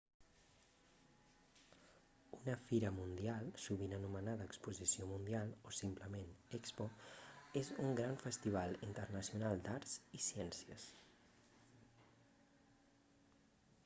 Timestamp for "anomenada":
3.97-4.47